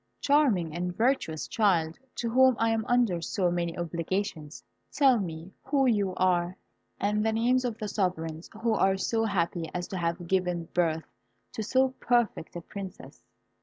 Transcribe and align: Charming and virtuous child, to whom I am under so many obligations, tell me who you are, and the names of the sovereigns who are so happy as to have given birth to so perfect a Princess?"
Charming 0.19 0.73
and 0.75 0.97
virtuous 0.97 1.47
child, 1.47 1.99
to 2.15 2.27
whom 2.31 2.55
I 2.57 2.71
am 2.71 2.85
under 2.87 3.21
so 3.21 3.51
many 3.51 3.77
obligations, 3.77 4.63
tell 4.91 5.19
me 5.19 5.53
who 5.65 5.85
you 5.85 6.15
are, 6.15 6.57
and 6.99 7.23
the 7.23 7.31
names 7.31 7.63
of 7.65 7.77
the 7.77 7.87
sovereigns 7.87 8.49
who 8.63 8.73
are 8.73 8.97
so 8.97 9.25
happy 9.25 9.69
as 9.75 9.87
to 9.89 9.99
have 9.99 10.27
given 10.27 10.69
birth 10.73 11.05
to 11.53 11.61
so 11.61 11.89
perfect 11.99 12.55
a 12.55 12.61
Princess?" 12.61 13.21